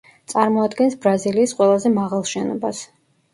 წარმოადგენს 0.31 0.95
ბრაზილიის 1.03 1.53
ყველაზე 1.59 1.93
მაღალ 1.99 2.25
შენობას. 2.33 2.83